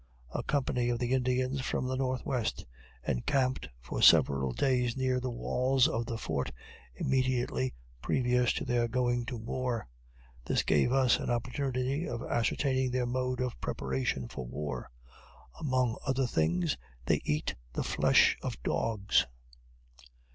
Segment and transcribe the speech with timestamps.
[0.33, 2.65] A company of the Indians from the northwest
[3.07, 6.51] encamped for several days near the walls of the fort,
[6.95, 9.87] immediately previous to their going to war.
[10.43, 14.89] This gave us an opportunity of ascertaining their mode of preparation for war.
[15.59, 19.27] Among other things, they eat the flesh of dogs.